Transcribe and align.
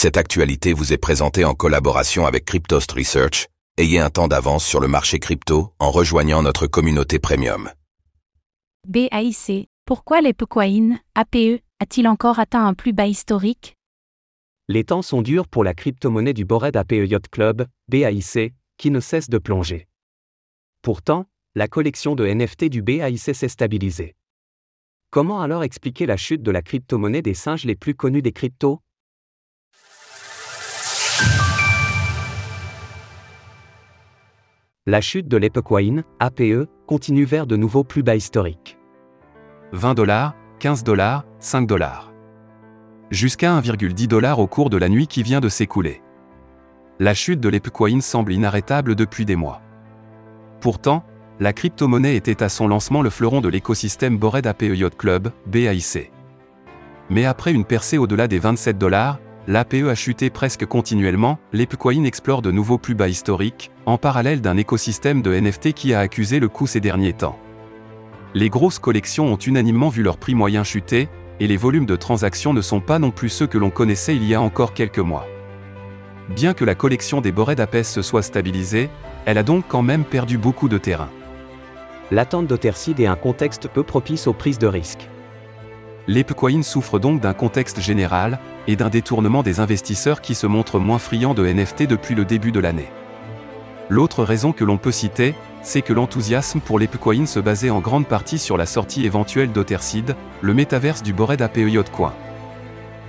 Cette 0.00 0.16
actualité 0.16 0.74
vous 0.74 0.92
est 0.92 0.96
présentée 0.96 1.44
en 1.44 1.54
collaboration 1.54 2.24
avec 2.24 2.44
Cryptost 2.44 2.92
Research. 2.92 3.48
Ayez 3.78 3.98
un 3.98 4.10
temps 4.10 4.28
d'avance 4.28 4.64
sur 4.64 4.78
le 4.78 4.86
marché 4.86 5.18
crypto 5.18 5.74
en 5.80 5.90
rejoignant 5.90 6.40
notre 6.40 6.68
communauté 6.68 7.18
premium. 7.18 7.68
BAIC, 8.86 9.68
pourquoi 9.84 10.20
l'Epecoin, 10.20 11.00
APE, 11.16 11.64
a-t-il 11.80 12.06
encore 12.06 12.38
atteint 12.38 12.64
un 12.64 12.74
plus 12.74 12.92
bas 12.92 13.08
historique? 13.08 13.74
Les 14.68 14.84
temps 14.84 15.02
sont 15.02 15.20
durs 15.20 15.48
pour 15.48 15.64
la 15.64 15.74
crypto-monnaie 15.74 16.32
du 16.32 16.44
Bored 16.44 16.76
APE 16.76 16.92
Yacht 16.92 17.26
Club, 17.28 17.66
BAIC, 17.88 18.54
qui 18.76 18.92
ne 18.92 19.00
cesse 19.00 19.28
de 19.28 19.38
plonger. 19.38 19.88
Pourtant, 20.80 21.26
la 21.56 21.66
collection 21.66 22.14
de 22.14 22.24
NFT 22.24 22.66
du 22.66 22.82
BAIC 22.82 23.34
s'est 23.34 23.48
stabilisée. 23.48 24.14
Comment 25.10 25.42
alors 25.42 25.64
expliquer 25.64 26.06
la 26.06 26.16
chute 26.16 26.44
de 26.44 26.52
la 26.52 26.62
crypto-monnaie 26.62 27.20
des 27.22 27.34
singes 27.34 27.64
les 27.64 27.74
plus 27.74 27.96
connus 27.96 28.22
des 28.22 28.30
cryptos? 28.30 28.80
La 34.90 35.02
chute 35.02 35.28
de 35.28 35.36
l'Epecoin, 35.36 36.02
APE, 36.18 36.66
continue 36.86 37.26
vers 37.26 37.46
de 37.46 37.56
nouveaux 37.56 37.84
plus 37.84 38.02
bas 38.02 38.16
historiques. 38.16 38.78
20 39.72 39.92
dollars, 39.92 40.34
15 40.60 40.82
dollars, 40.82 41.26
5 41.40 41.66
dollars. 41.66 42.10
Jusqu'à 43.10 43.52
1,10 43.60 44.06
dollars 44.06 44.38
au 44.38 44.46
cours 44.46 44.70
de 44.70 44.78
la 44.78 44.88
nuit 44.88 45.06
qui 45.06 45.22
vient 45.22 45.40
de 45.40 45.50
s'écouler. 45.50 46.00
La 47.00 47.12
chute 47.12 47.38
de 47.38 47.50
l'Epecoin 47.50 48.00
semble 48.00 48.32
inarrêtable 48.32 48.94
depuis 48.94 49.26
des 49.26 49.36
mois. 49.36 49.60
Pourtant, 50.62 51.04
la 51.38 51.52
crypto-monnaie 51.52 52.16
était 52.16 52.42
à 52.42 52.48
son 52.48 52.66
lancement 52.66 53.02
le 53.02 53.10
fleuron 53.10 53.42
de 53.42 53.50
l'écosystème 53.50 54.16
Bored 54.16 54.46
APE 54.46 54.74
Yacht 54.74 54.96
Club, 54.96 55.32
BAIC. 55.44 56.10
Mais 57.10 57.26
après 57.26 57.52
une 57.52 57.66
percée 57.66 57.98
au-delà 57.98 58.26
des 58.26 58.38
27 58.38 58.78
dollars, 58.78 59.20
l'APE 59.48 59.88
a 59.88 59.94
chuté 59.94 60.28
presque 60.28 60.66
continuellement, 60.66 61.38
l'Epecoin 61.54 62.04
explore 62.04 62.42
de 62.42 62.50
nouveaux 62.50 62.76
plus 62.76 62.94
bas 62.94 63.08
historiques, 63.08 63.70
en 63.86 63.96
parallèle 63.96 64.42
d'un 64.42 64.58
écosystème 64.58 65.22
de 65.22 65.34
NFT 65.34 65.72
qui 65.72 65.94
a 65.94 66.00
accusé 66.00 66.38
le 66.38 66.48
coup 66.48 66.66
ces 66.66 66.80
derniers 66.80 67.14
temps. 67.14 67.38
Les 68.34 68.50
grosses 68.50 68.78
collections 68.78 69.32
ont 69.32 69.38
unanimement 69.38 69.88
vu 69.88 70.02
leur 70.02 70.18
prix 70.18 70.34
moyen 70.34 70.64
chuter, 70.64 71.08
et 71.40 71.46
les 71.46 71.56
volumes 71.56 71.86
de 71.86 71.96
transactions 71.96 72.52
ne 72.52 72.60
sont 72.60 72.80
pas 72.80 72.98
non 72.98 73.10
plus 73.10 73.30
ceux 73.30 73.46
que 73.46 73.56
l'on 73.56 73.70
connaissait 73.70 74.14
il 74.14 74.24
y 74.24 74.34
a 74.34 74.42
encore 74.42 74.74
quelques 74.74 74.98
mois. 74.98 75.26
Bien 76.28 76.52
que 76.52 76.66
la 76.66 76.74
collection 76.74 77.22
des 77.22 77.32
Bored 77.32 77.58
Apes 77.58 77.84
se 77.84 78.02
soit 78.02 78.22
stabilisée, 78.22 78.90
elle 79.24 79.38
a 79.38 79.42
donc 79.42 79.64
quand 79.66 79.82
même 79.82 80.04
perdu 80.04 80.36
beaucoup 80.36 80.68
de 80.68 80.76
terrain. 80.76 81.08
L'attente 82.10 82.48
d'Otherseed 82.48 83.00
est 83.00 83.06
un 83.06 83.16
contexte 83.16 83.66
peu 83.68 83.82
propice 83.82 84.26
aux 84.26 84.34
prises 84.34 84.58
de 84.58 84.66
risques. 84.66 85.08
L'Epecoin 86.08 86.62
souffre 86.62 86.98
donc 86.98 87.20
d'un 87.20 87.34
contexte 87.34 87.80
général, 87.80 88.38
et 88.66 88.76
d'un 88.76 88.88
détournement 88.88 89.42
des 89.42 89.60
investisseurs 89.60 90.22
qui 90.22 90.34
se 90.34 90.46
montrent 90.46 90.78
moins 90.78 90.98
friands 90.98 91.34
de 91.34 91.46
NFT 91.46 91.86
depuis 91.86 92.14
le 92.14 92.24
début 92.24 92.50
de 92.50 92.60
l'année. 92.60 92.90
L'autre 93.90 94.24
raison 94.24 94.52
que 94.52 94.64
l'on 94.64 94.78
peut 94.78 94.92
citer, 94.92 95.34
c'est 95.62 95.82
que 95.82 95.92
l'enthousiasme 95.92 96.60
pour 96.60 96.78
l'Epecoin 96.78 97.26
se 97.26 97.40
basait 97.40 97.70
en 97.70 97.80
grande 97.80 98.06
partie 98.06 98.38
sur 98.38 98.56
la 98.56 98.66
sortie 98.66 99.04
éventuelle 99.04 99.52
d'Otherseed, 99.52 100.16
le 100.40 100.54
métaverse 100.54 101.02
du 101.02 101.12
Bored 101.12 101.40
APE 101.40 101.90
Coin. 101.92 102.14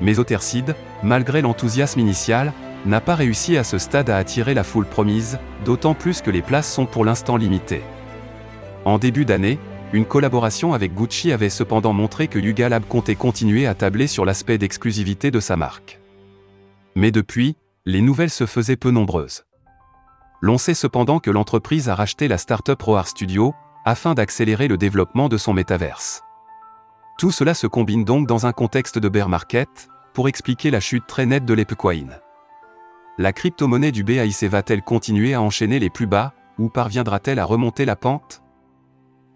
Mais 0.00 0.20
Otherseed, 0.20 0.76
malgré 1.02 1.42
l'enthousiasme 1.42 2.00
initial, 2.00 2.52
n'a 2.86 3.00
pas 3.00 3.14
réussi 3.16 3.56
à 3.56 3.64
ce 3.64 3.78
stade 3.78 4.10
à 4.10 4.18
attirer 4.18 4.54
la 4.54 4.64
foule 4.64 4.86
promise, 4.86 5.38
d'autant 5.64 5.94
plus 5.94 6.20
que 6.20 6.30
les 6.30 6.42
places 6.42 6.72
sont 6.72 6.86
pour 6.86 7.04
l'instant 7.04 7.36
limitées. 7.36 7.82
En 8.84 8.98
début 8.98 9.24
d'année, 9.24 9.58
une 9.94 10.06
collaboration 10.06 10.74
avec 10.74 10.92
Gucci 10.92 11.30
avait 11.30 11.48
cependant 11.48 11.92
montré 11.92 12.26
que 12.26 12.40
Yuga 12.40 12.68
Lab 12.68 12.84
comptait 12.84 13.14
continuer 13.14 13.68
à 13.68 13.74
tabler 13.74 14.08
sur 14.08 14.24
l'aspect 14.24 14.58
d'exclusivité 14.58 15.30
de 15.30 15.38
sa 15.38 15.56
marque. 15.56 16.00
Mais 16.96 17.12
depuis, 17.12 17.56
les 17.86 18.00
nouvelles 18.00 18.30
se 18.30 18.44
faisaient 18.44 18.74
peu 18.74 18.90
nombreuses. 18.90 19.44
L'on 20.40 20.58
sait 20.58 20.74
cependant 20.74 21.20
que 21.20 21.30
l'entreprise 21.30 21.88
a 21.88 21.94
racheté 21.94 22.26
la 22.26 22.38
startup 22.38 22.82
Roar 22.82 23.06
Studio, 23.06 23.54
afin 23.84 24.14
d'accélérer 24.14 24.66
le 24.66 24.76
développement 24.76 25.28
de 25.28 25.36
son 25.36 25.52
métaverse. 25.52 26.22
Tout 27.16 27.30
cela 27.30 27.54
se 27.54 27.68
combine 27.68 28.04
donc 28.04 28.26
dans 28.26 28.46
un 28.46 28.52
contexte 28.52 28.98
de 28.98 29.08
bear 29.08 29.28
market, 29.28 29.88
pour 30.12 30.26
expliquer 30.26 30.72
la 30.72 30.80
chute 30.80 31.06
très 31.06 31.24
nette 31.24 31.44
de 31.44 31.54
l'Epecoin. 31.54 32.18
La 33.16 33.32
crypto-monnaie 33.32 33.92
du 33.92 34.02
BAIC 34.02 34.42
va-t-elle 34.44 34.82
continuer 34.82 35.34
à 35.34 35.40
enchaîner 35.40 35.78
les 35.78 35.90
plus 35.90 36.08
bas, 36.08 36.34
ou 36.58 36.68
parviendra-t-elle 36.68 37.38
à 37.38 37.44
remonter 37.44 37.84
la 37.84 37.94
pente? 37.94 38.43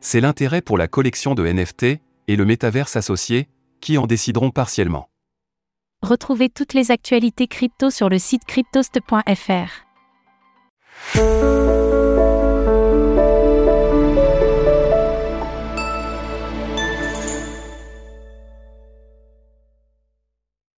C'est 0.00 0.20
l'intérêt 0.20 0.62
pour 0.62 0.78
la 0.78 0.88
collection 0.88 1.34
de 1.34 1.46
NFT 1.46 2.00
et 2.28 2.36
le 2.36 2.44
métaverse 2.44 2.96
associé 2.96 3.48
qui 3.80 3.98
en 3.98 4.06
décideront 4.06 4.50
partiellement. 4.50 5.08
Retrouvez 6.02 6.48
toutes 6.48 6.74
les 6.74 6.90
actualités 6.90 7.48
crypto 7.48 7.90
sur 7.90 8.08
le 8.08 8.18
site 8.18 8.44
cryptost.fr. 8.44 9.84